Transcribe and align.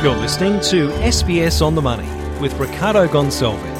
You're 0.00 0.14
listening 0.14 0.60
to 0.70 0.90
SBS 1.00 1.60
on 1.60 1.74
the 1.74 1.82
Money 1.82 2.06
with 2.40 2.54
Ricardo 2.60 3.08
Gonçalves. 3.08 3.77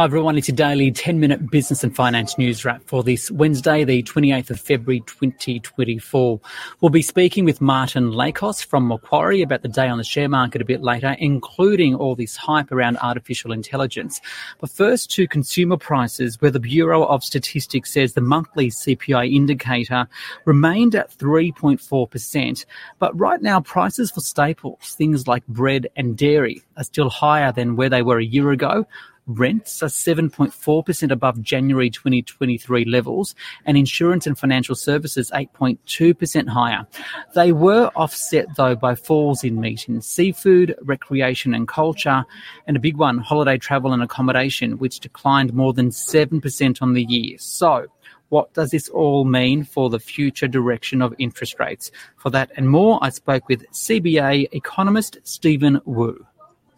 Hi 0.00 0.04
everyone, 0.04 0.38
it's 0.38 0.48
your 0.48 0.56
daily 0.56 0.90
10 0.90 1.20
minute 1.20 1.50
business 1.50 1.84
and 1.84 1.94
finance 1.94 2.38
news 2.38 2.64
wrap 2.64 2.80
for 2.86 3.02
this 3.02 3.30
Wednesday, 3.30 3.84
the 3.84 4.02
28th 4.02 4.48
of 4.48 4.58
February 4.58 5.00
2024. 5.00 6.40
We'll 6.80 6.88
be 6.88 7.02
speaking 7.02 7.44
with 7.44 7.60
Martin 7.60 8.10
Lakos 8.12 8.64
from 8.64 8.88
Macquarie 8.88 9.42
about 9.42 9.60
the 9.60 9.68
day 9.68 9.88
on 9.88 9.98
the 9.98 10.04
share 10.04 10.30
market 10.30 10.62
a 10.62 10.64
bit 10.64 10.80
later, 10.80 11.14
including 11.18 11.94
all 11.94 12.14
this 12.14 12.34
hype 12.34 12.72
around 12.72 12.96
artificial 13.02 13.52
intelligence. 13.52 14.22
But 14.58 14.70
first 14.70 15.10
to 15.16 15.28
consumer 15.28 15.76
prices, 15.76 16.40
where 16.40 16.50
the 16.50 16.60
Bureau 16.60 17.04
of 17.04 17.22
Statistics 17.22 17.92
says 17.92 18.14
the 18.14 18.22
monthly 18.22 18.70
CPI 18.70 19.30
indicator 19.30 20.08
remained 20.46 20.94
at 20.94 21.10
3.4%. 21.10 22.64
But 22.98 23.20
right 23.20 23.42
now, 23.42 23.60
prices 23.60 24.10
for 24.10 24.20
staples, 24.20 24.94
things 24.96 25.28
like 25.28 25.46
bread 25.46 25.88
and 25.94 26.16
dairy, 26.16 26.62
are 26.78 26.84
still 26.84 27.10
higher 27.10 27.52
than 27.52 27.76
where 27.76 27.90
they 27.90 28.00
were 28.00 28.18
a 28.18 28.24
year 28.24 28.50
ago 28.50 28.86
Rents 29.26 29.82
are 29.82 29.86
7.4% 29.86 31.10
above 31.10 31.40
January 31.40 31.90
2023 31.90 32.84
levels, 32.84 33.34
and 33.64 33.76
insurance 33.76 34.26
and 34.26 34.38
financial 34.38 34.74
services 34.74 35.30
8.2% 35.32 36.48
higher. 36.48 36.86
They 37.34 37.52
were 37.52 37.90
offset, 37.94 38.46
though, 38.56 38.74
by 38.74 38.94
falls 38.94 39.44
in 39.44 39.60
meat 39.60 39.88
and 39.88 40.04
seafood, 40.04 40.74
recreation 40.82 41.54
and 41.54 41.68
culture, 41.68 42.24
and 42.66 42.76
a 42.76 42.80
big 42.80 42.96
one, 42.96 43.18
holiday 43.18 43.58
travel 43.58 43.92
and 43.92 44.02
accommodation, 44.02 44.78
which 44.78 45.00
declined 45.00 45.54
more 45.54 45.72
than 45.72 45.90
7% 45.90 46.82
on 46.82 46.94
the 46.94 47.04
year. 47.04 47.36
So, 47.38 47.86
what 48.30 48.54
does 48.54 48.70
this 48.70 48.88
all 48.88 49.24
mean 49.24 49.64
for 49.64 49.90
the 49.90 49.98
future 49.98 50.48
direction 50.48 51.02
of 51.02 51.14
interest 51.18 51.58
rates? 51.58 51.90
For 52.16 52.30
that 52.30 52.50
and 52.56 52.70
more, 52.70 52.98
I 53.02 53.10
spoke 53.10 53.48
with 53.48 53.68
CBA 53.72 54.48
economist 54.52 55.18
Stephen 55.24 55.80
Wu. 55.84 56.26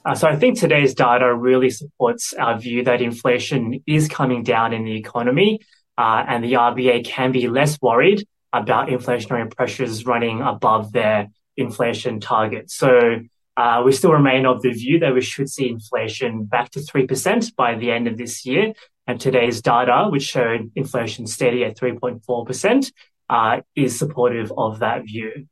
Uh, 0.04 0.14
so 0.14 0.28
I 0.28 0.36
think 0.36 0.58
today's 0.58 0.94
data 0.94 1.32
really 1.32 1.70
supports 1.70 2.32
our 2.34 2.58
view 2.58 2.82
that 2.84 3.00
inflation 3.00 3.82
is 3.86 4.08
coming 4.08 4.42
down 4.42 4.72
in 4.72 4.84
the 4.84 4.96
economy, 4.96 5.60
uh, 5.96 6.24
and 6.26 6.42
the 6.42 6.54
RBA 6.54 7.04
can 7.04 7.30
be 7.30 7.48
less 7.48 7.80
worried 7.80 8.26
about 8.52 8.88
inflationary 8.88 9.54
pressures 9.54 10.04
running 10.04 10.42
above 10.42 10.92
their 10.92 11.28
inflation 11.56 12.18
target. 12.18 12.70
So 12.70 13.20
uh, 13.56 13.82
we 13.84 13.92
still 13.92 14.12
remain 14.12 14.44
of 14.44 14.62
the 14.62 14.72
view 14.72 14.98
that 15.00 15.14
we 15.14 15.20
should 15.20 15.48
see 15.48 15.68
inflation 15.68 16.44
back 16.44 16.70
to 16.70 16.80
3% 16.80 17.54
by 17.54 17.76
the 17.76 17.90
end 17.90 18.08
of 18.08 18.16
this 18.16 18.44
year. 18.44 18.72
And 19.06 19.20
today's 19.20 19.60
data, 19.62 20.08
which 20.10 20.22
showed 20.22 20.72
inflation 20.74 21.26
steady 21.26 21.64
at 21.64 21.76
3.4%, 21.76 22.92
uh, 23.28 23.60
is 23.76 23.98
supportive 23.98 24.52
of 24.56 24.80
that 24.80 25.04
view 25.04 25.46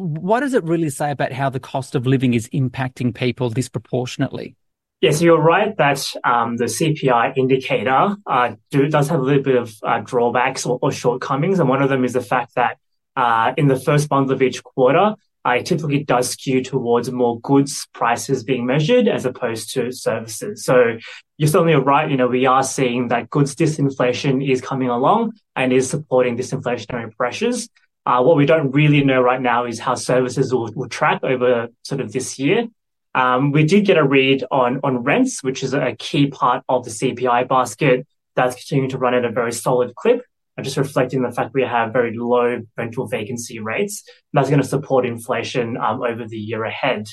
what 0.00 0.40
does 0.40 0.54
it 0.54 0.64
really 0.64 0.90
say 0.90 1.10
about 1.10 1.32
how 1.32 1.50
the 1.50 1.60
cost 1.60 1.94
of 1.94 2.06
living 2.06 2.34
is 2.34 2.48
impacting 2.48 3.14
people 3.14 3.50
disproportionately? 3.50 4.56
Yes, 5.00 5.22
you're 5.22 5.40
right 5.40 5.76
that 5.78 6.12
um, 6.24 6.56
the 6.56 6.66
CPI 6.66 7.36
indicator 7.36 8.16
uh, 8.26 8.54
do, 8.70 8.88
does 8.88 9.08
have 9.08 9.20
a 9.20 9.22
little 9.22 9.42
bit 9.42 9.56
of 9.56 9.74
uh, 9.82 10.00
drawbacks 10.00 10.66
or, 10.66 10.78
or, 10.82 10.92
shortcomings, 10.92 11.58
and 11.58 11.68
one 11.68 11.82
of 11.82 11.88
them 11.88 12.04
is 12.04 12.12
the 12.12 12.20
fact 12.20 12.54
that 12.56 12.78
uh, 13.16 13.52
in 13.56 13.68
the 13.68 13.76
first 13.76 14.10
month 14.10 14.30
of 14.30 14.42
each 14.42 14.62
quarter, 14.62 15.14
uh, 15.46 15.52
it 15.52 15.66
typically 15.66 16.04
does 16.04 16.30
skew 16.30 16.62
towards 16.62 17.10
more 17.10 17.40
goods 17.40 17.86
prices 17.94 18.44
being 18.44 18.66
measured 18.66 19.08
as 19.08 19.24
opposed 19.24 19.72
to 19.72 19.90
services. 19.90 20.64
So 20.64 20.98
you're 21.38 21.48
certainly 21.48 21.74
right. 21.74 22.10
You 22.10 22.18
know, 22.18 22.26
we 22.26 22.44
are 22.44 22.62
seeing 22.62 23.08
that 23.08 23.30
goods 23.30 23.54
disinflation 23.54 24.46
is 24.46 24.60
coming 24.60 24.90
along 24.90 25.32
and 25.56 25.72
is 25.72 25.88
supporting 25.88 26.36
disinflationary 26.36 27.16
pressures. 27.16 27.70
Uh, 28.06 28.22
what 28.22 28.36
we 28.36 28.46
don't 28.46 28.70
really 28.72 29.04
know 29.04 29.20
right 29.20 29.40
now 29.40 29.66
is 29.66 29.78
how 29.78 29.94
services 29.94 30.52
will, 30.52 30.70
will 30.74 30.88
track 30.88 31.22
over 31.22 31.68
sort 31.82 32.00
of 32.00 32.12
this 32.12 32.38
year. 32.38 32.66
Um, 33.14 33.52
we 33.52 33.64
did 33.64 33.84
get 33.84 33.98
a 33.98 34.04
read 34.04 34.44
on, 34.50 34.80
on 34.82 34.98
rents, 34.98 35.42
which 35.42 35.62
is 35.62 35.74
a 35.74 35.94
key 35.98 36.28
part 36.28 36.64
of 36.68 36.84
the 36.84 36.90
CPI 36.90 37.48
basket 37.48 38.06
that's 38.36 38.54
continuing 38.56 38.90
to 38.90 38.98
run 38.98 39.14
at 39.14 39.24
a 39.24 39.30
very 39.30 39.52
solid 39.52 39.94
clip. 39.94 40.24
And 40.56 40.64
just 40.64 40.76
reflecting 40.76 41.22
the 41.22 41.32
fact 41.32 41.54
we 41.54 41.62
have 41.62 41.92
very 41.92 42.16
low 42.16 42.60
rental 42.76 43.06
vacancy 43.06 43.60
rates. 43.60 44.04
That's 44.32 44.50
going 44.50 44.60
to 44.60 44.68
support 44.68 45.06
inflation 45.06 45.76
um, 45.76 46.02
over 46.02 46.26
the 46.26 46.36
year 46.36 46.64
ahead. 46.64 47.06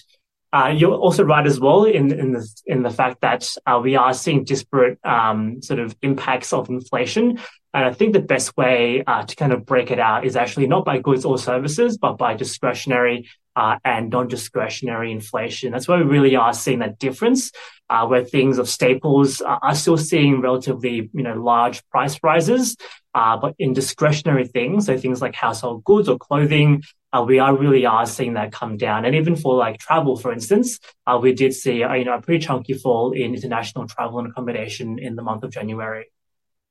Uh, 0.51 0.73
you're 0.75 0.93
also 0.93 1.23
right 1.23 1.45
as 1.45 1.59
well 1.59 1.83
in, 1.83 2.11
in 2.11 2.31
the 2.31 2.47
in 2.65 2.81
the 2.81 2.89
fact 2.89 3.21
that 3.21 3.49
uh, 3.65 3.79
we 3.81 3.95
are 3.95 4.13
seeing 4.13 4.43
disparate 4.43 4.97
um, 5.05 5.61
sort 5.61 5.79
of 5.79 5.95
impacts 6.01 6.53
of 6.53 6.69
inflation 6.69 7.39
and 7.77 7.85
I 7.85 7.93
think 7.93 8.13
the 8.13 8.19
best 8.19 8.57
way 8.57 9.03
uh, 9.05 9.23
to 9.23 9.35
kind 9.35 9.53
of 9.53 9.63
break 9.63 9.91
it 9.91 9.99
out 9.99 10.25
is 10.25 10.35
actually 10.35 10.65
not 10.65 10.83
by 10.83 10.97
goods 10.97 11.25
or 11.25 11.37
services, 11.37 11.95
but 11.95 12.17
by 12.17 12.33
discretionary 12.33 13.29
uh, 13.55 13.77
and 13.85 14.09
non-discretionary 14.09 15.11
inflation. 15.11 15.73
That's 15.73 15.87
where 15.87 15.99
we 15.99 16.05
really 16.05 16.35
are 16.35 16.55
seeing 16.55 16.79
that 16.79 16.97
difference, 16.97 17.51
uh, 17.87 18.07
where 18.07 18.25
things 18.25 18.57
of 18.57 18.67
staples 18.67 19.41
are 19.41 19.75
still 19.75 19.95
seeing 19.95 20.41
relatively, 20.41 21.11
you 21.13 21.21
know, 21.21 21.35
large 21.35 21.87
price 21.89 22.17
rises, 22.23 22.75
uh, 23.13 23.37
but 23.37 23.53
in 23.59 23.73
discretionary 23.73 24.47
things, 24.47 24.87
so 24.87 24.97
things 24.97 25.21
like 25.21 25.35
household 25.35 25.83
goods 25.83 26.09
or 26.09 26.17
clothing, 26.17 26.81
uh, 27.13 27.23
we 27.27 27.37
are 27.37 27.55
really 27.55 27.85
are 27.85 28.07
seeing 28.07 28.33
that 28.33 28.51
come 28.51 28.77
down. 28.77 29.05
And 29.05 29.15
even 29.15 29.35
for 29.35 29.53
like 29.53 29.77
travel, 29.77 30.17
for 30.17 30.33
instance, 30.33 30.79
uh, 31.05 31.19
we 31.21 31.31
did 31.31 31.53
see, 31.53 31.75
you 31.75 32.05
know, 32.05 32.15
a 32.15 32.21
pretty 32.23 32.43
chunky 32.43 32.73
fall 32.73 33.11
in 33.11 33.35
international 33.35 33.87
travel 33.87 34.17
and 34.17 34.29
accommodation 34.29 34.97
in 34.97 35.15
the 35.15 35.21
month 35.21 35.43
of 35.43 35.51
January. 35.51 36.07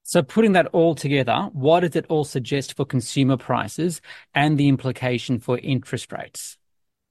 So, 0.08 0.22
putting 0.22 0.52
that 0.52 0.68
all 0.68 0.94
together, 0.94 1.50
what 1.52 1.80
does 1.80 1.96
it 1.96 2.06
all 2.08 2.22
suggest 2.22 2.76
for 2.76 2.84
consumer 2.84 3.36
prices 3.36 4.00
and 4.34 4.56
the 4.56 4.68
implication 4.68 5.40
for 5.40 5.58
interest 5.58 6.12
rates? 6.12 6.56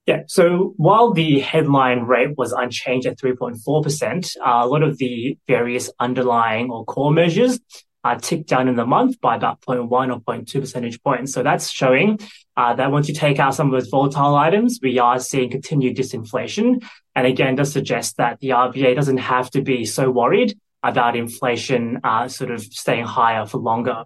Yeah, 0.05 0.21
so 0.27 0.73
while 0.77 1.11
the 1.11 1.41
headline 1.41 2.03
rate 2.03 2.37
was 2.37 2.53
unchanged 2.53 3.05
at 3.05 3.17
3.4%, 3.17 4.37
uh, 4.37 4.41
a 4.45 4.65
lot 4.65 4.81
of 4.81 4.97
the 4.97 5.37
various 5.45 5.91
underlying 5.99 6.71
or 6.71 6.85
core 6.85 7.11
measures 7.11 7.59
uh, 8.05 8.17
ticked 8.17 8.47
down 8.47 8.69
in 8.69 8.77
the 8.77 8.85
month 8.85 9.19
by 9.19 9.35
about 9.35 9.59
0.1 9.59 9.91
or 9.91 10.21
0.2 10.21 10.61
percentage 10.61 11.03
points. 11.03 11.33
So 11.33 11.43
that's 11.43 11.69
showing 11.69 12.19
uh, 12.55 12.75
that 12.75 12.91
once 12.91 13.09
you 13.09 13.13
take 13.13 13.39
out 13.39 13.55
some 13.55 13.67
of 13.67 13.73
those 13.73 13.89
volatile 13.89 14.35
items, 14.35 14.79
we 14.81 14.99
are 14.99 15.19
seeing 15.19 15.49
continued 15.49 15.97
disinflation. 15.97 16.81
And 17.13 17.27
again, 17.27 17.55
does 17.55 17.73
suggest 17.73 18.15
that 18.17 18.39
the 18.39 18.49
RBA 18.49 18.95
doesn't 18.95 19.17
have 19.17 19.51
to 19.51 19.61
be 19.61 19.83
so 19.83 20.09
worried 20.09 20.57
about 20.85 21.15
inflation 21.15 21.99
uh, 22.03 22.27
sort 22.27 22.51
of 22.51 22.61
staying 22.61 23.05
higher 23.05 23.45
for 23.45 23.57
longer. 23.57 24.05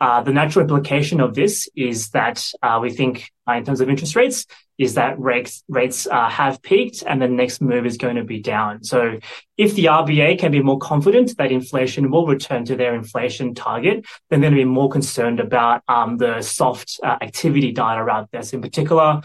Uh, 0.00 0.22
the 0.22 0.32
natural 0.32 0.62
implication 0.62 1.20
of 1.20 1.34
this 1.34 1.68
is 1.76 2.08
that 2.10 2.50
uh, 2.62 2.78
we 2.80 2.88
think, 2.90 3.30
uh, 3.46 3.52
in 3.52 3.64
terms 3.64 3.82
of 3.82 3.90
interest 3.90 4.16
rates, 4.16 4.46
is 4.78 4.94
that 4.94 5.20
rates 5.20 5.62
rates 5.68 6.06
uh, 6.06 6.30
have 6.30 6.62
peaked 6.62 7.02
and 7.06 7.20
the 7.20 7.28
next 7.28 7.60
move 7.60 7.84
is 7.84 7.98
going 7.98 8.16
to 8.16 8.24
be 8.24 8.40
down. 8.40 8.82
So, 8.82 9.18
if 9.58 9.74
the 9.74 9.86
RBA 9.86 10.38
can 10.38 10.52
be 10.52 10.62
more 10.62 10.78
confident 10.78 11.36
that 11.36 11.52
inflation 11.52 12.10
will 12.10 12.26
return 12.26 12.64
to 12.64 12.76
their 12.76 12.94
inflation 12.94 13.54
target, 13.54 14.06
then 14.30 14.40
they're 14.40 14.48
going 14.48 14.58
to 14.58 14.64
be 14.64 14.70
more 14.70 14.88
concerned 14.88 15.38
about 15.38 15.82
um, 15.86 16.16
the 16.16 16.40
soft 16.40 16.98
uh, 17.02 17.18
activity 17.20 17.70
data 17.70 18.26
there. 18.32 18.42
So, 18.42 18.54
in 18.54 18.62
particular, 18.62 19.20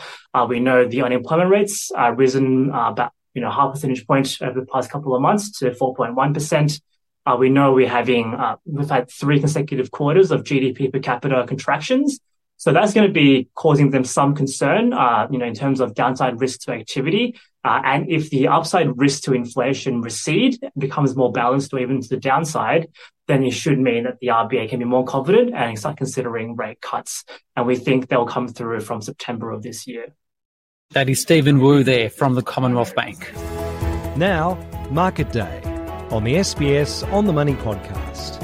we 0.49 0.59
know 0.59 0.85
the 0.85 1.03
unemployment 1.03 1.51
rates 1.51 1.89
risen 2.15 2.71
about 2.71 3.13
you 3.33 3.41
know 3.41 3.49
half 3.49 3.71
percentage 3.71 4.05
point 4.05 4.37
over 4.41 4.59
the 4.59 4.65
past 4.65 4.89
couple 4.89 5.15
of 5.15 5.21
months 5.21 5.57
to 5.59 5.71
4.1 5.71 6.33
percent. 6.33 6.81
Uh, 7.25 7.35
we 7.37 7.49
know 7.49 7.71
we're 7.71 7.89
having, 7.89 8.35
uh, 8.35 8.55
we've 8.65 8.89
had 8.89 9.09
three 9.09 9.39
consecutive 9.39 9.91
quarters 9.91 10.31
of 10.31 10.43
GDP 10.43 10.91
per 10.91 10.99
capita 10.99 11.45
contractions. 11.47 12.19
So 12.57 12.71
that's 12.71 12.93
going 12.93 13.07
to 13.07 13.13
be 13.13 13.49
causing 13.55 13.89
them 13.89 14.05
some 14.05 14.33
concern, 14.33 14.93
uh, 14.93 15.27
you 15.29 15.37
know, 15.37 15.45
in 15.45 15.53
terms 15.53 15.81
of 15.81 15.93
downside 15.93 16.39
risk 16.39 16.61
to 16.61 16.71
activity. 16.71 17.37
Uh, 17.63 17.81
and 17.83 18.09
if 18.09 18.29
the 18.29 18.47
upside 18.47 18.97
risk 18.97 19.23
to 19.23 19.33
inflation 19.33 20.01
recede, 20.01 20.59
becomes 20.77 21.15
more 21.15 21.31
balanced 21.31 21.73
or 21.73 21.79
even 21.79 22.01
to 22.01 22.07
the 22.07 22.17
downside, 22.17 22.87
then 23.27 23.43
it 23.43 23.51
should 23.51 23.79
mean 23.79 24.03
that 24.03 24.19
the 24.19 24.27
RBA 24.27 24.69
can 24.69 24.79
be 24.79 24.85
more 24.85 25.03
confident 25.03 25.53
and 25.53 25.77
start 25.77 25.97
considering 25.97 26.55
rate 26.55 26.79
cuts. 26.79 27.25
And 27.55 27.65
we 27.65 27.75
think 27.75 28.07
they'll 28.07 28.27
come 28.27 28.47
through 28.47 28.81
from 28.81 29.01
September 29.01 29.51
of 29.51 29.63
this 29.63 29.87
year. 29.87 30.15
That 30.91 31.09
is 31.09 31.19
Stephen 31.19 31.59
Wu 31.59 31.83
there 31.83 32.09
from 32.09 32.35
the 32.35 32.43
Commonwealth 32.43 32.95
Bank. 32.95 33.33
Now, 34.15 34.57
Market 34.91 35.31
Day 35.31 35.74
on 36.15 36.23
the 36.23 36.35
SBS 36.35 37.03
On 37.11 37.25
the 37.25 37.33
Money 37.33 37.55
podcast. 37.55 38.39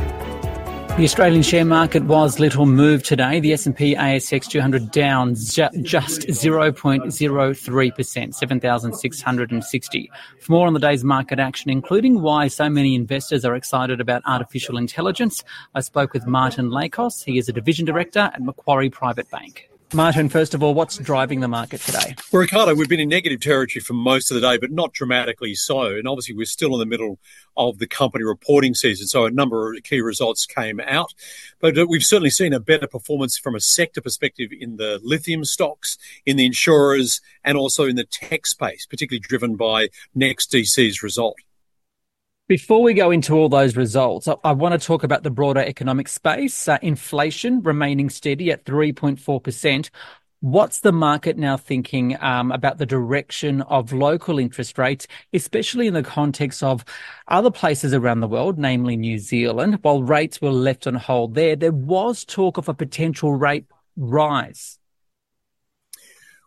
The 0.98 1.06
Australian 1.06 1.42
share 1.42 1.64
market 1.64 2.04
was 2.04 2.38
little 2.38 2.66
moved 2.66 3.06
today. 3.06 3.40
The 3.40 3.54
S&P 3.54 3.96
ASX 3.96 4.50
200 4.50 4.92
down 4.92 5.36
ju- 5.36 5.70
just 5.82 6.28
0.03%, 6.28 8.36
7,660. 8.36 10.12
For 10.42 10.52
more 10.52 10.68
on 10.68 10.74
the 10.74 10.82
day's 10.82 11.06
market 11.06 11.40
action, 11.40 11.72
including 11.72 12.22
why 12.22 12.50
so 12.50 12.70
many 12.70 12.94
investors 12.94 13.46
are 13.46 13.56
excited 13.56 14.02
about 14.02 14.22
artificial 14.26 14.78
intelligence, 14.78 15.42
I 15.74 15.80
spoke 15.80 16.12
with 16.12 16.28
Martin 16.28 16.72
Lakos. 16.72 17.24
He 17.24 17.38
is 17.38 17.48
a 17.48 17.54
division 17.54 17.86
director 17.86 18.30
at 18.34 18.42
Macquarie 18.42 18.90
Private 18.90 19.32
Bank. 19.32 19.71
Martin, 19.94 20.30
first 20.30 20.54
of 20.54 20.64
all, 20.64 20.74
what's 20.74 20.98
driving 20.98 21.40
the 21.40 21.48
market 21.48 21.82
today? 21.82 22.16
Well, 22.32 22.42
Ricardo, 22.42 22.76
we've 22.76 22.90
been 22.90 23.00
in 23.00 23.10
negative 23.10 23.42
territory 23.42 23.82
for 23.82 23.94
most 23.94 24.32
of 24.32 24.36
the 24.36 24.42
day, 24.42 24.58
but 24.58 24.72
not 24.72 24.94
dramatically 24.94 25.56
so. 25.56 25.96
And 25.96 26.08
obviously, 26.08 26.36
we're 26.36 26.46
still 26.46 26.74
in 26.74 26.80
the 26.80 26.86
middle 26.86 27.20
of 27.58 27.80
the 27.80 27.88
company 27.88 28.24
reporting 28.24 28.74
season, 28.74 29.08
so 29.08 29.26
a 29.26 29.32
number 29.32 29.74
of 29.74 29.84
key 29.84 30.02
results 30.02 30.46
came 30.46 30.80
out. 30.80 31.14
But 31.60 31.78
uh, 31.78 31.86
we've 31.88 32.04
certainly 32.04 32.30
seen 32.30 32.54
a 32.54 32.60
better 32.60 32.88
performance 32.88 33.38
from 33.38 33.56
a 33.56 33.60
sector 33.60 34.02
perspective 34.02 34.52
in 34.58 34.78
the 34.78 35.00
lithium 35.04 35.44
stocks, 35.46 35.98
in 36.26 36.38
the 36.38 36.46
insurers, 36.46 37.22
and 37.44 37.58
also 37.58 37.86
in 37.86 37.96
the 37.96 38.06
tech 38.06 38.48
space, 38.48 38.86
particularly 38.86 39.20
driven 39.20 39.56
by 39.56 39.90
NextDC's 40.16 41.04
result. 41.04 41.38
Before 42.52 42.84
we 42.84 42.94
go 42.94 43.12
into 43.12 43.34
all 43.34 43.48
those 43.48 43.78
results, 43.78 44.28
I, 44.28 44.36
I 44.44 44.52
want 44.52 44.78
to 44.78 44.86
talk 44.86 45.06
about 45.06 45.24
the 45.24 45.32
broader 45.32 45.62
economic 45.62 46.10
space. 46.10 46.68
Uh, 46.68 46.78
inflation 46.82 47.62
remaining 47.62 48.10
steady 48.10 48.52
at 48.52 48.66
3.4%. 48.66 49.90
What's 50.42 50.82
the 50.82 50.92
market 50.92 51.38
now 51.38 51.56
thinking 51.56 52.22
um, 52.22 52.52
about 52.52 52.78
the 52.78 52.86
direction 52.86 53.62
of 53.62 53.94
local 53.94 54.38
interest 54.38 54.78
rates, 54.78 55.08
especially 55.32 55.88
in 55.88 55.94
the 55.94 56.04
context 56.04 56.62
of 56.62 56.84
other 57.30 57.52
places 57.52 57.94
around 57.94 58.20
the 58.20 58.28
world, 58.28 58.60
namely 58.60 58.98
New 58.98 59.18
Zealand? 59.18 59.80
While 59.82 60.04
rates 60.04 60.42
were 60.42 60.52
left 60.52 60.88
on 60.88 60.96
hold 60.96 61.36
there, 61.36 61.56
there 61.56 61.72
was 61.72 62.26
talk 62.26 62.58
of 62.58 62.68
a 62.68 62.74
potential 62.74 63.34
rate 63.34 63.66
rise. 63.96 64.78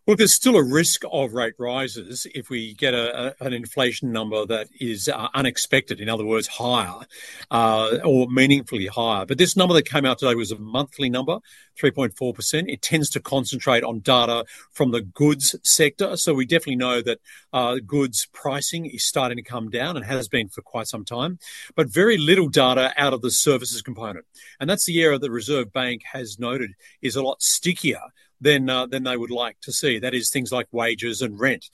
Well, 0.06 0.18
there's 0.18 0.34
still 0.34 0.56
a 0.56 0.62
risk 0.62 1.02
of 1.10 1.32
rate 1.32 1.54
rises 1.56 2.26
if 2.34 2.50
we 2.50 2.74
get 2.74 2.92
a, 2.92 3.28
a, 3.40 3.46
an 3.46 3.54
inflation 3.54 4.12
number 4.12 4.44
that 4.44 4.68
is 4.78 5.08
uh, 5.08 5.28
unexpected, 5.32 5.98
in 5.98 6.10
other 6.10 6.26
words, 6.26 6.46
higher 6.46 7.06
uh, 7.50 8.00
or 8.04 8.28
meaningfully 8.28 8.86
higher. 8.86 9.24
But 9.24 9.38
this 9.38 9.56
number 9.56 9.72
that 9.72 9.88
came 9.88 10.04
out 10.04 10.18
today 10.18 10.34
was 10.34 10.52
a 10.52 10.58
monthly 10.58 11.08
number, 11.08 11.38
3.4%. 11.80 12.70
It 12.70 12.82
tends 12.82 13.08
to 13.10 13.20
concentrate 13.20 13.82
on 13.82 14.00
data 14.00 14.44
from 14.72 14.90
the 14.90 15.00
goods 15.00 15.56
sector. 15.62 16.18
So 16.18 16.34
we 16.34 16.44
definitely 16.44 16.76
know 16.76 17.00
that 17.00 17.20
uh, 17.54 17.76
goods 17.86 18.28
pricing 18.30 18.84
is 18.84 19.06
starting 19.06 19.38
to 19.38 19.42
come 19.42 19.70
down 19.70 19.96
and 19.96 20.04
has 20.04 20.28
been 20.28 20.50
for 20.50 20.60
quite 20.60 20.86
some 20.86 21.06
time, 21.06 21.38
but 21.76 21.88
very 21.88 22.18
little 22.18 22.50
data 22.50 22.92
out 22.98 23.14
of 23.14 23.22
the 23.22 23.30
services 23.30 23.80
component. 23.80 24.26
And 24.60 24.68
that's 24.68 24.84
the 24.84 25.02
area 25.02 25.18
the 25.18 25.30
Reserve 25.30 25.72
Bank 25.72 26.02
has 26.12 26.38
noted 26.38 26.72
is 27.00 27.16
a 27.16 27.22
lot 27.22 27.40
stickier 27.40 28.02
than 28.40 28.68
uh, 28.68 28.86
than 28.86 29.04
they 29.04 29.16
would 29.16 29.30
like 29.30 29.60
to 29.62 29.72
see. 29.72 29.98
That 29.98 30.14
is 30.14 30.30
things 30.30 30.52
like 30.52 30.66
wages 30.72 31.22
and 31.22 31.38
rent. 31.38 31.68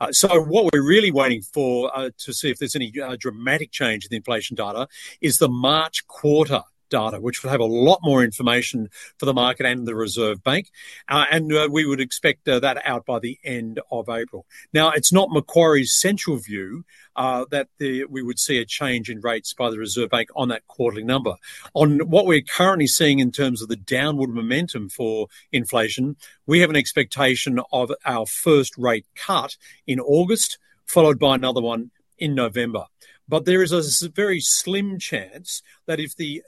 Uh, 0.00 0.12
so 0.12 0.40
what 0.40 0.72
we're 0.72 0.86
really 0.86 1.10
waiting 1.10 1.42
for 1.42 1.90
uh, 1.96 2.10
to 2.18 2.32
see 2.32 2.50
if 2.50 2.58
there's 2.58 2.76
any 2.76 2.92
uh, 3.00 3.16
dramatic 3.18 3.70
change 3.70 4.04
in 4.04 4.08
the 4.10 4.16
inflation 4.16 4.56
data 4.56 4.88
is 5.20 5.38
the 5.38 5.48
March 5.48 6.06
quarter 6.06 6.62
data, 6.94 7.20
which 7.20 7.42
will 7.42 7.50
have 7.50 7.66
a 7.68 7.74
lot 7.90 7.98
more 8.02 8.22
information 8.22 8.88
for 9.18 9.26
the 9.26 9.34
market 9.34 9.66
and 9.66 9.84
the 9.84 9.96
Reserve 9.96 10.44
Bank. 10.44 10.70
Uh, 11.08 11.24
and 11.28 11.52
uh, 11.52 11.68
we 11.70 11.84
would 11.84 12.00
expect 12.00 12.48
uh, 12.48 12.60
that 12.60 12.80
out 12.84 13.04
by 13.04 13.18
the 13.18 13.36
end 13.42 13.80
of 13.90 14.08
April. 14.08 14.46
Now, 14.72 14.90
it's 14.90 15.12
not 15.12 15.30
Macquarie's 15.30 15.92
central 15.92 16.36
view 16.36 16.84
uh, 17.16 17.46
that 17.50 17.66
the, 17.78 18.04
we 18.04 18.22
would 18.22 18.38
see 18.38 18.58
a 18.58 18.64
change 18.64 19.10
in 19.10 19.20
rates 19.20 19.52
by 19.52 19.70
the 19.70 19.78
Reserve 19.78 20.10
Bank 20.10 20.28
on 20.36 20.48
that 20.48 20.66
quarterly 20.68 21.02
number. 21.02 21.34
On 21.74 21.98
what 22.08 22.26
we're 22.26 22.42
currently 22.60 22.86
seeing 22.86 23.18
in 23.18 23.32
terms 23.32 23.60
of 23.60 23.68
the 23.68 23.76
downward 23.76 24.30
momentum 24.30 24.88
for 24.88 25.26
inflation, 25.50 26.16
we 26.46 26.60
have 26.60 26.70
an 26.70 26.76
expectation 26.76 27.60
of 27.72 27.90
our 28.04 28.24
first 28.24 28.78
rate 28.78 29.06
cut 29.16 29.56
in 29.84 29.98
August, 29.98 30.58
followed 30.86 31.18
by 31.18 31.34
another 31.34 31.60
one 31.60 31.90
in 32.18 32.36
November. 32.36 32.84
But 33.26 33.46
there 33.46 33.62
is 33.62 33.72
a 33.72 34.08
very 34.10 34.40
slim 34.40 34.98
chance 34.98 35.62
that 35.86 35.98
if 35.98 36.14
the 36.14 36.42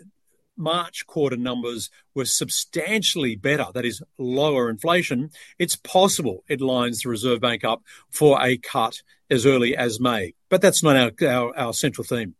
March 0.57 1.07
quarter 1.07 1.37
numbers 1.37 1.91
were 2.15 2.25
substantially 2.25 3.37
better, 3.37 3.67
that 3.75 3.85
is, 3.85 4.03
lower 4.19 4.71
inflation, 4.71 5.31
it's 5.59 5.77
possible 5.77 6.45
it 6.49 6.61
lines 6.61 7.01
the 7.01 7.09
Reserve 7.09 7.41
Bank 7.41 7.65
up 7.65 7.83
for 8.11 8.43
a 8.43 8.57
cut 8.57 9.03
as 9.31 9.47
early 9.47 9.77
as 9.77 10.01
May. 10.01 10.35
But 10.49 10.63
that's 10.63 10.83
not 10.83 10.97
our, 10.97 11.29
our, 11.29 11.57
our 11.57 11.73
central 11.73 12.05
theme. 12.05 12.35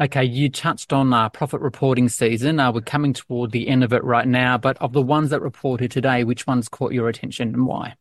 Okay, 0.00 0.24
you 0.24 0.48
touched 0.48 0.94
on 0.94 1.12
uh, 1.12 1.28
profit 1.28 1.60
reporting 1.60 2.08
season. 2.08 2.58
Uh, 2.58 2.72
we're 2.72 2.80
coming 2.80 3.12
toward 3.12 3.50
the 3.50 3.68
end 3.68 3.84
of 3.84 3.92
it 3.92 4.02
right 4.02 4.26
now, 4.26 4.56
but 4.56 4.78
of 4.78 4.94
the 4.94 5.02
ones 5.02 5.28
that 5.28 5.42
reported 5.42 5.90
today, 5.90 6.24
which 6.24 6.46
ones 6.46 6.70
caught 6.70 6.92
your 6.92 7.08
attention 7.10 7.48
and 7.48 7.66
why? 7.66 7.96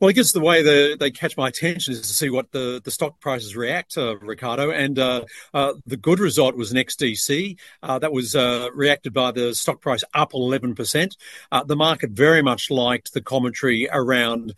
Well, 0.00 0.10
I 0.10 0.12
guess 0.12 0.30
the 0.30 0.38
way 0.38 0.62
the, 0.62 0.96
they 0.98 1.10
catch 1.10 1.36
my 1.36 1.48
attention 1.48 1.92
is 1.92 2.02
to 2.02 2.06
see 2.06 2.30
what 2.30 2.52
the, 2.52 2.80
the 2.84 2.90
stock 2.92 3.18
prices 3.18 3.56
react, 3.56 3.98
uh, 3.98 4.16
Ricardo. 4.18 4.70
And 4.70 4.96
uh, 4.96 5.24
uh, 5.52 5.72
the 5.86 5.96
good 5.96 6.20
result 6.20 6.54
was 6.54 6.72
NextDC. 6.72 7.58
Uh, 7.82 7.98
that 7.98 8.12
was 8.12 8.36
uh, 8.36 8.68
reacted 8.72 9.12
by 9.12 9.32
the 9.32 9.56
stock 9.56 9.80
price 9.80 10.04
up 10.14 10.30
11%. 10.34 11.16
Uh, 11.50 11.64
the 11.64 11.74
market 11.74 12.10
very 12.10 12.42
much 12.42 12.70
liked 12.70 13.12
the 13.12 13.20
commentary 13.20 13.88
around 13.92 14.54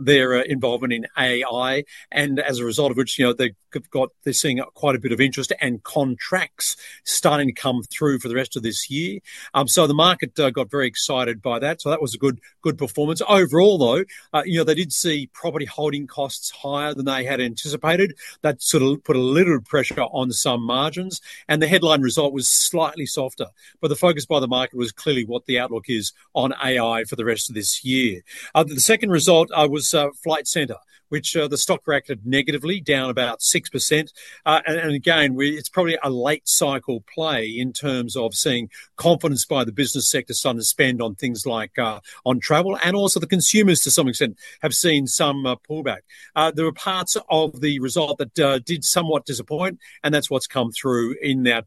their 0.00 0.40
involvement 0.40 0.92
in 0.92 1.08
AI. 1.18 1.82
And 2.12 2.38
as 2.38 2.60
a 2.60 2.64
result 2.64 2.92
of 2.92 2.96
which, 2.96 3.18
you 3.18 3.24
know, 3.24 3.32
they've 3.32 3.56
got, 3.90 4.10
they're 4.22 4.32
seeing 4.32 4.62
quite 4.74 4.94
a 4.94 5.00
bit 5.00 5.10
of 5.10 5.20
interest 5.20 5.52
and 5.60 5.82
contracts 5.82 6.76
starting 7.02 7.48
to 7.48 7.52
come 7.52 7.82
through 7.82 8.20
for 8.20 8.28
the 8.28 8.36
rest 8.36 8.54
of 8.56 8.62
this 8.62 8.88
year. 8.88 9.18
Um, 9.54 9.66
so 9.66 9.88
the 9.88 9.94
market 9.94 10.36
got 10.36 10.70
very 10.70 10.86
excited 10.86 11.42
by 11.42 11.58
that. 11.58 11.82
So 11.82 11.90
that 11.90 12.00
was 12.00 12.14
a 12.14 12.18
good, 12.18 12.40
good 12.62 12.78
performance. 12.78 13.20
Overall, 13.28 13.76
though, 13.76 14.42
you 14.44 14.58
know, 14.58 14.64
they 14.64 14.76
did 14.76 14.83
did 14.84 14.92
see 14.92 15.30
property 15.32 15.64
holding 15.64 16.06
costs 16.06 16.50
higher 16.50 16.92
than 16.92 17.06
they 17.06 17.24
had 17.24 17.40
anticipated. 17.40 18.14
That 18.42 18.60
sort 18.60 18.82
of 18.82 19.02
put 19.02 19.16
a 19.16 19.20
little 19.20 19.62
pressure 19.62 20.02
on 20.02 20.30
some 20.32 20.62
margins, 20.62 21.22
and 21.48 21.62
the 21.62 21.66
headline 21.66 22.02
result 22.02 22.34
was 22.34 22.50
slightly 22.50 23.06
softer. 23.06 23.46
But 23.80 23.88
the 23.88 23.96
focus 23.96 24.26
by 24.26 24.40
the 24.40 24.46
market 24.46 24.76
was 24.76 24.92
clearly 24.92 25.24
what 25.24 25.46
the 25.46 25.58
outlook 25.58 25.86
is 25.88 26.12
on 26.34 26.52
AI 26.62 27.04
for 27.04 27.16
the 27.16 27.24
rest 27.24 27.48
of 27.48 27.54
this 27.54 27.82
year. 27.82 28.20
Uh, 28.54 28.64
the 28.64 28.78
second 28.78 29.10
result 29.10 29.48
uh, 29.54 29.66
was 29.70 29.94
uh, 29.94 30.08
Flight 30.22 30.46
Centre 30.46 30.76
which 31.14 31.36
uh, 31.36 31.46
the 31.46 31.56
stock 31.56 31.80
reacted 31.86 32.26
negatively, 32.26 32.80
down 32.80 33.08
about 33.08 33.38
6%. 33.38 34.12
Uh, 34.44 34.60
and, 34.66 34.76
and, 34.78 34.92
again, 34.94 35.36
we, 35.36 35.50
it's 35.50 35.68
probably 35.68 35.96
a 36.02 36.10
late 36.10 36.48
cycle 36.48 37.04
play 37.14 37.46
in 37.46 37.72
terms 37.72 38.16
of 38.16 38.34
seeing 38.34 38.68
confidence 38.96 39.44
by 39.44 39.62
the 39.62 39.70
business 39.70 40.10
sector 40.10 40.34
starting 40.34 40.58
to 40.58 40.64
spend 40.64 41.00
on 41.00 41.14
things 41.14 41.46
like 41.46 41.78
uh, 41.78 42.00
on 42.26 42.40
travel 42.40 42.76
and 42.82 42.96
also 42.96 43.20
the 43.20 43.28
consumers 43.28 43.78
to 43.78 43.92
some 43.92 44.08
extent 44.08 44.36
have 44.60 44.74
seen 44.74 45.06
some 45.06 45.46
uh, 45.46 45.54
pullback. 45.54 46.00
Uh, 46.34 46.50
there 46.50 46.64
were 46.64 46.72
parts 46.72 47.16
of 47.30 47.60
the 47.60 47.78
result 47.78 48.18
that 48.18 48.36
uh, 48.40 48.58
did 48.58 48.82
somewhat 48.82 49.24
disappoint, 49.24 49.78
and 50.02 50.12
that's 50.12 50.28
what's 50.28 50.48
come 50.48 50.72
through 50.72 51.14
in 51.22 51.44
that 51.44 51.66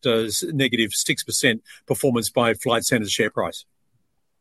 negative 0.52 0.92
6% 0.92 1.62
performance 1.86 2.30
by 2.30 2.54
Flight 2.54 2.84
Centre's 2.84 3.14
share 3.14 3.30
price. 3.30 3.64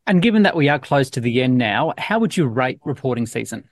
And 0.04 0.20
given 0.20 0.42
that 0.42 0.56
we 0.56 0.68
are 0.68 0.80
close 0.80 1.10
to 1.10 1.20
the 1.20 1.42
end 1.42 1.58
now, 1.58 1.94
how 1.96 2.18
would 2.18 2.36
you 2.36 2.48
rate 2.48 2.80
reporting 2.84 3.26
season? 3.26 3.68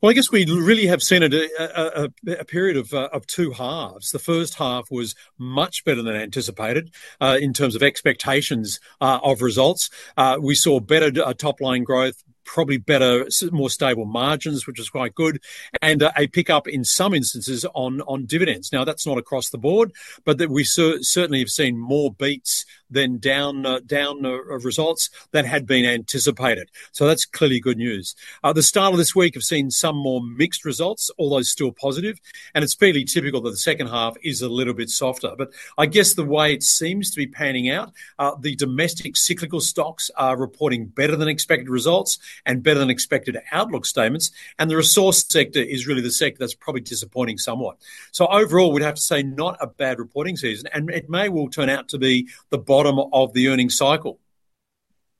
Well, 0.00 0.10
I 0.10 0.12
guess 0.12 0.30
we 0.30 0.44
really 0.44 0.86
have 0.86 1.02
seen 1.02 1.22
a, 1.22 1.28
a, 1.58 2.08
a 2.38 2.44
period 2.44 2.76
of, 2.76 2.92
uh, 2.92 3.08
of 3.12 3.26
two 3.26 3.52
halves. 3.52 4.10
The 4.10 4.18
first 4.18 4.56
half 4.56 4.90
was 4.90 5.14
much 5.38 5.84
better 5.84 6.02
than 6.02 6.14
anticipated 6.14 6.92
uh, 7.18 7.38
in 7.40 7.54
terms 7.54 7.74
of 7.74 7.82
expectations 7.82 8.78
uh, 9.00 9.20
of 9.22 9.40
results. 9.40 9.88
Uh, 10.16 10.36
we 10.40 10.54
saw 10.54 10.80
better 10.80 11.10
uh, 11.24 11.32
top 11.32 11.62
line 11.62 11.82
growth, 11.82 12.22
probably 12.46 12.78
better, 12.78 13.26
more 13.52 13.68
stable 13.68 14.06
margins, 14.06 14.66
which 14.66 14.80
is 14.80 14.88
quite 14.88 15.14
good, 15.14 15.40
and 15.82 16.02
uh, 16.02 16.12
a 16.16 16.26
pickup 16.28 16.66
in 16.66 16.84
some 16.84 17.12
instances 17.12 17.66
on 17.74 18.00
on 18.02 18.24
dividends. 18.24 18.72
Now 18.72 18.84
that's 18.84 19.06
not 19.06 19.18
across 19.18 19.50
the 19.50 19.58
board, 19.58 19.92
but 20.24 20.38
that 20.38 20.50
we 20.50 20.64
cer- 20.64 21.02
certainly 21.02 21.40
have 21.40 21.50
seen 21.50 21.76
more 21.76 22.12
beats 22.12 22.64
than 22.90 23.18
down 23.18 23.66
uh, 23.66 23.80
down 23.84 24.24
uh, 24.24 24.30
results 24.30 25.10
that 25.32 25.44
had 25.44 25.66
been 25.66 25.84
anticipated. 25.84 26.70
So 26.92 27.06
that's 27.06 27.24
clearly 27.24 27.60
good 27.60 27.76
news. 27.76 28.14
Uh, 28.42 28.52
the 28.52 28.62
start 28.62 28.92
of 28.92 28.98
this 28.98 29.14
week 29.14 29.34
have 29.34 29.42
seen 29.42 29.70
some 29.70 29.96
more 29.96 30.22
mixed 30.22 30.64
results, 30.64 31.10
although 31.18 31.42
still 31.42 31.72
positive, 31.72 32.20
and 32.54 32.64
it's 32.64 32.74
fairly 32.74 33.04
typical 33.04 33.40
that 33.42 33.50
the 33.50 33.56
second 33.56 33.88
half 33.88 34.16
is 34.22 34.40
a 34.40 34.48
little 34.48 34.74
bit 34.74 34.88
softer. 34.88 35.32
But 35.36 35.50
I 35.76 35.86
guess 35.86 36.14
the 36.14 36.24
way 36.24 36.54
it 36.54 36.62
seems 36.62 37.10
to 37.10 37.16
be 37.16 37.26
panning 37.26 37.68
out, 37.68 37.92
uh, 38.18 38.32
the 38.38 38.54
domestic 38.54 39.16
cyclical 39.16 39.60
stocks 39.60 40.10
are 40.16 40.36
reporting 40.36 40.86
better 40.86 41.16
than 41.16 41.28
expected 41.28 41.68
results 41.68 42.18
and 42.44 42.62
better 42.62 42.80
than 42.80 42.90
expected 42.90 43.38
outlook 43.52 43.86
statements. 43.86 44.30
And 44.58 44.70
the 44.70 44.76
resource 44.76 45.24
sector 45.28 45.60
is 45.60 45.86
really 45.86 46.02
the 46.02 46.10
sector 46.10 46.38
that's 46.38 46.54
probably 46.54 46.82
disappointing 46.82 47.38
somewhat. 47.38 47.78
So 48.12 48.26
overall, 48.26 48.72
we'd 48.72 48.82
have 48.82 48.96
to 48.96 49.00
say 49.00 49.22
not 49.22 49.56
a 49.60 49.66
bad 49.66 49.98
reporting 49.98 50.36
season, 50.36 50.68
and 50.72 50.90
it 50.90 51.08
may 51.08 51.28
well 51.28 51.48
turn 51.48 51.68
out 51.68 51.88
to 51.88 51.98
be 51.98 52.28
the 52.50 52.58
bottom 52.58 52.98
of 52.98 53.32
the 53.32 53.48
earnings 53.48 53.76
cycle. 53.76 54.18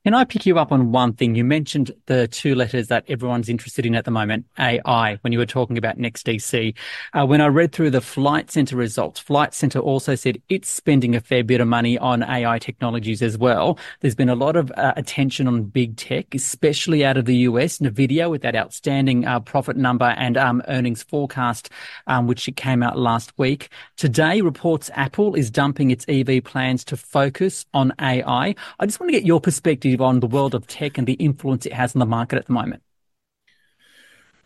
Can 0.06 0.14
I 0.14 0.22
pick 0.22 0.46
you 0.46 0.56
up 0.56 0.70
on 0.70 0.92
one 0.92 1.14
thing? 1.14 1.34
You 1.34 1.42
mentioned 1.42 1.90
the 2.06 2.28
two 2.28 2.54
letters 2.54 2.86
that 2.86 3.04
everyone's 3.08 3.48
interested 3.48 3.84
in 3.84 3.96
at 3.96 4.04
the 4.04 4.12
moment, 4.12 4.46
AI, 4.56 5.18
when 5.22 5.32
you 5.32 5.40
were 5.40 5.46
talking 5.46 5.76
about 5.76 5.98
NextDC. 5.98 6.76
Uh, 7.12 7.26
when 7.26 7.40
I 7.40 7.48
read 7.48 7.72
through 7.72 7.90
the 7.90 8.00
Flight 8.00 8.48
Centre 8.52 8.76
results, 8.76 9.18
Flight 9.18 9.52
Centre 9.52 9.80
also 9.80 10.14
said 10.14 10.40
it's 10.48 10.70
spending 10.70 11.16
a 11.16 11.20
fair 11.20 11.42
bit 11.42 11.60
of 11.60 11.66
money 11.66 11.98
on 11.98 12.22
AI 12.22 12.60
technologies 12.60 13.20
as 13.20 13.36
well. 13.36 13.80
There's 13.98 14.14
been 14.14 14.28
a 14.28 14.36
lot 14.36 14.54
of 14.54 14.70
uh, 14.76 14.92
attention 14.96 15.48
on 15.48 15.64
big 15.64 15.96
tech, 15.96 16.32
especially 16.36 17.04
out 17.04 17.16
of 17.16 17.24
the 17.24 17.38
US. 17.38 17.78
NVIDIA 17.78 18.30
with 18.30 18.42
that 18.42 18.54
outstanding 18.54 19.26
uh, 19.26 19.40
profit 19.40 19.76
number 19.76 20.14
and 20.16 20.36
um, 20.36 20.62
earnings 20.68 21.02
forecast, 21.02 21.68
um, 22.06 22.28
which 22.28 22.48
came 22.54 22.80
out 22.80 22.96
last 22.96 23.36
week. 23.38 23.70
Today 23.96 24.40
reports 24.40 24.88
Apple 24.94 25.34
is 25.34 25.50
dumping 25.50 25.90
its 25.90 26.04
EV 26.06 26.44
plans 26.44 26.84
to 26.84 26.96
focus 26.96 27.66
on 27.74 27.92
AI. 28.00 28.54
I 28.78 28.86
just 28.86 29.00
want 29.00 29.08
to 29.10 29.12
get 29.12 29.26
your 29.26 29.40
perspective 29.40 29.95
perspective 29.96 30.02
on 30.02 30.20
the 30.20 30.26
world 30.26 30.54
of 30.54 30.66
tech 30.66 30.98
and 30.98 31.06
the 31.06 31.14
influence 31.14 31.66
it 31.66 31.72
has 31.72 31.94
on 31.94 32.00
the 32.00 32.06
market 32.06 32.38
at 32.38 32.46
the 32.46 32.52
moment? 32.52 32.82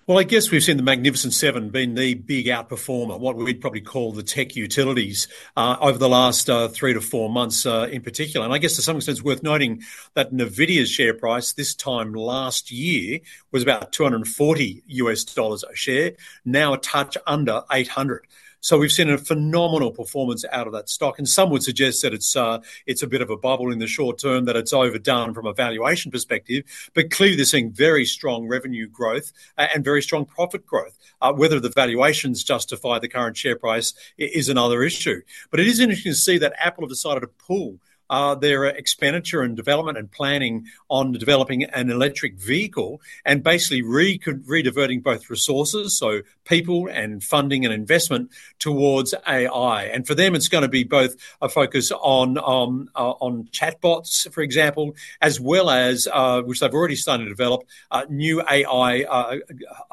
Well, 0.07 0.19
I 0.19 0.25
guess 0.25 0.51
we've 0.51 0.63
seen 0.63 0.77
the 0.77 0.83
Magnificent 0.83 1.33
Seven 1.33 1.71
being 1.71 1.95
the 1.95 2.15
big 2.15 2.47
outperformer, 2.47 3.21
what 3.21 3.37
we'd 3.37 3.61
probably 3.61 3.81
call 3.81 4.13
the 4.13 4.25
tech 4.25 4.57
utilities, 4.57 5.29
uh, 5.57 5.77
over 5.81 5.99
the 5.99 6.09
last 6.09 6.51
uh, 6.51 6.67
three 6.67 6.95
to 6.95 7.01
four 7.01 7.31
months 7.31 7.65
uh, 7.65 7.87
in 7.93 8.03
particular. 8.03 8.45
And 8.45 8.53
I 8.53 8.59
guess 8.59 8.75
to 8.75 8.83
some 8.83 8.97
extent 8.97 9.19
it's 9.19 9.25
worth 9.25 9.45
noting 9.45 9.83
that 10.15 10.33
Nvidia's 10.33 10.91
share 10.91 11.15
price 11.15 11.53
this 11.53 11.77
time 11.77 12.13
last 12.13 12.73
year 12.73 13.21
was 13.53 13.63
about 13.63 13.93
240 13.93 14.83
US 14.87 15.23
dollars 15.23 15.63
a 15.63 15.77
share, 15.77 16.13
now 16.45 16.73
a 16.75 16.79
touch 16.79 17.17
under 17.27 17.63
800. 17.71 18.27
So 18.63 18.79
we've 18.79 18.93
seen 18.93 19.09
a 19.09 19.17
phenomenal 19.17 19.91
performance 19.91 20.45
out 20.53 20.67
of 20.67 20.75
that 20.75 20.91
stock, 20.91 21.19
and 21.19 21.29
some 21.29 21.49
would 21.51 21.63
suggest 21.63 22.03
that 22.03 22.13
it's 22.13 22.37
uh, 22.37 22.61
it's 22.87 23.03
a 23.03 23.07
bit 23.07 23.23
of 23.23 23.31
a 23.31 23.37
bubble 23.37 23.73
in 23.73 23.79
the 23.79 23.87
short 23.87 24.19
term, 24.19 24.45
that 24.45 24.57
it's 24.57 24.73
overdone 24.73 25.33
from 25.33 25.47
a 25.47 25.55
valuation 25.55 26.11
perspective. 26.11 26.65
But 26.95 27.11
clearly, 27.11 27.37
they're 27.37 27.47
seeing 27.47 27.73
very 27.73 28.05
strong 28.05 28.47
revenue 28.47 28.87
growth 28.87 29.33
uh, 29.57 29.69
and 29.75 29.83
very 29.83 30.03
strong 30.03 30.27
profit 30.27 30.67
growth. 30.67 30.99
Uh, 31.23 31.33
whether 31.33 31.61
the 31.61 31.69
valuations 31.71 32.45
justify 32.45 32.99
the 32.99 33.09
current 33.09 33.37
share 33.37 33.57
price 33.57 33.93
is 34.17 34.49
another 34.49 34.83
issue. 34.83 35.21
But 35.51 35.61
it 35.61 35.67
is 35.67 35.81
interesting 35.81 36.13
to 36.13 36.19
see 36.19 36.39
that 36.39 36.55
Apple 36.59 36.85
have 36.85 36.91
decided 36.91 37.21
to 37.21 37.27
pull 37.27 37.79
uh, 38.11 38.35
their 38.35 38.65
expenditure 38.67 39.41
and 39.41 39.57
development 39.57 39.97
and 39.97 40.11
planning 40.11 40.67
on 40.89 41.13
developing 41.13 41.65
an 41.65 41.91
electric 41.91 42.35
vehicle 42.39 43.01
and 43.25 43.43
basically 43.43 43.83
re- 43.83 44.19
rediverting 44.19 45.03
both 45.03 45.31
resources, 45.31 45.97
so 45.97 46.21
people 46.45 46.89
and 46.89 47.23
funding 47.23 47.65
and 47.65 47.73
investment 47.73 48.31
towards 48.59 49.15
AI. 49.27 49.85
And 49.85 50.07
for 50.07 50.17
them, 50.17 50.35
it's 50.35 50.49
going 50.49 50.63
to 50.63 50.69
be 50.69 50.83
both 50.83 51.15
a 51.41 51.49
focus 51.49 51.93
on 51.93 52.37
um, 52.39 52.91
uh, 52.97 53.13
on 53.21 53.49
chatbots, 53.53 54.31
for 54.33 54.43
example, 54.43 54.97
as 55.21 55.41
well 55.41 55.71
as 55.71 56.09
uh, 56.13 56.43
which 56.43 56.61
they've 56.61 56.75
already 56.75 56.97
started 56.97 57.25
to 57.25 57.31
develop 57.31 57.63
uh, 57.93 58.05
new 58.11 58.43
AI 58.43 59.05
uh, 59.09 59.37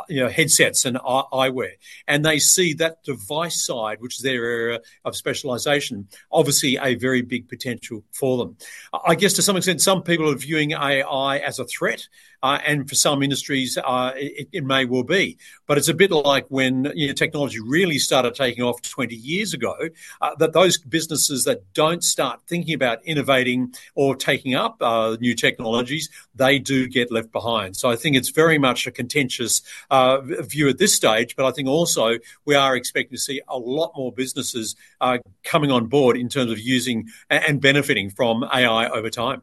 you 0.09 0.21
know, 0.21 0.29
headsets 0.29 0.85
and 0.85 0.97
eyewear. 0.97 1.73
And 2.07 2.25
they 2.25 2.39
see 2.39 2.73
that 2.73 3.03
device 3.03 3.63
side, 3.63 4.01
which 4.01 4.15
is 4.17 4.23
their 4.23 4.43
area 4.43 4.81
of 5.05 5.15
specialization, 5.15 6.07
obviously 6.31 6.77
a 6.81 6.95
very 6.95 7.21
big 7.21 7.47
potential 7.47 8.03
for 8.11 8.37
them. 8.37 8.57
I 9.05 9.15
guess 9.15 9.33
to 9.33 9.41
some 9.41 9.57
extent, 9.57 9.81
some 9.81 10.03
people 10.03 10.29
are 10.29 10.35
viewing 10.35 10.71
AI 10.71 11.37
as 11.37 11.59
a 11.59 11.65
threat 11.65 12.07
uh, 12.43 12.59
and 12.65 12.87
for 12.87 12.95
some 12.95 13.23
industries, 13.23 13.77
uh, 13.77 14.13
it, 14.15 14.47
it, 14.51 14.63
may 14.63 14.85
well 14.85 15.03
be. 15.03 15.37
But 15.65 15.77
it's 15.77 15.87
a 15.87 15.93
bit 15.93 16.11
like 16.11 16.45
when 16.49 16.91
you 16.93 17.07
know, 17.07 17.13
technology 17.13 17.59
really 17.59 17.97
started 17.97 18.35
taking 18.35 18.63
off 18.63 18.81
20 18.81 19.15
years 19.15 19.53
ago, 19.53 19.75
uh, 20.21 20.35
that 20.35 20.53
those 20.53 20.77
businesses 20.77 21.45
that 21.45 21.73
don't 21.73 22.03
start 22.03 22.41
thinking 22.47 22.75
about 22.75 23.03
innovating 23.03 23.73
or 23.95 24.15
taking 24.15 24.53
up 24.53 24.77
uh, 24.81 25.17
new 25.19 25.33
technologies, 25.33 26.09
they 26.35 26.59
do 26.59 26.87
get 26.87 27.11
left 27.11 27.31
behind. 27.31 27.75
So 27.75 27.89
I 27.89 27.95
think 27.95 28.15
it's 28.15 28.29
very 28.29 28.59
much 28.59 28.85
a 28.85 28.91
contentious 28.91 29.63
uh, 29.89 30.21
view 30.21 30.69
at 30.69 30.77
this 30.77 30.93
stage, 30.93 31.35
but 31.35 31.45
I 31.45 31.51
think 31.51 31.67
also 31.67 32.17
we 32.45 32.53
are 32.53 32.75
expecting 32.75 33.15
to 33.15 33.21
see 33.21 33.41
a 33.47 33.57
lot 33.57 33.93
more 33.95 34.11
businesses 34.11 34.75
uh, 35.01 35.17
coming 35.43 35.71
on 35.71 35.87
board 35.87 36.17
in 36.17 36.29
terms 36.29 36.51
of 36.51 36.59
using 36.59 37.07
and 37.29 37.59
benefiting 37.59 37.96
from 38.05 38.43
AI 38.43 38.87
over 38.89 39.09
time. 39.09 39.41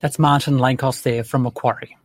That's 0.00 0.18
Martin 0.18 0.58
Lakos 0.58 1.02
there 1.02 1.22
from 1.22 1.42
Macquarie. 1.42 1.96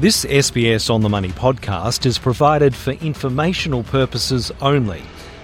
This 0.00 0.24
SBS 0.24 0.92
On 0.92 1.00
the 1.00 1.08
Money 1.08 1.28
podcast 1.28 2.06
is 2.06 2.18
provided 2.18 2.74
for 2.74 2.90
informational 2.94 3.84
purposes 3.84 4.50
only. 4.60 5.00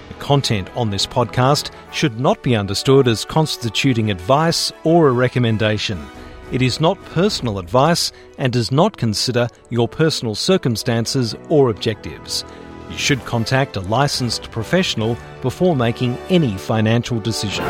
The 0.09 0.15
content 0.15 0.69
on 0.75 0.91
this 0.91 1.07
podcast 1.07 1.71
should 1.93 2.19
not 2.19 2.43
be 2.43 2.57
understood 2.57 3.07
as 3.07 3.25
constituting 3.25 4.11
advice 4.11 4.73
or 4.83 5.07
a 5.07 5.13
recommendation. 5.13 6.05
It 6.51 6.61
is 6.61 6.81
not 6.81 7.01
personal 7.15 7.61
advice 7.61 8.11
and 8.37 8.53
does 8.53 8.73
not 8.73 8.97
consider 8.97 9.47
your 9.71 9.87
personal 9.87 10.35
circumstances 10.35 11.37
or 11.49 11.71
objectives. 11.71 12.45
You 12.91 12.99
should 12.99 13.25
contact 13.25 13.77
a 13.77 13.81
licensed 13.81 14.51
professional 14.51 15.17
before 15.43 15.77
making 15.77 16.17
any 16.29 16.57
financial 16.57 17.21
decision. 17.21 17.65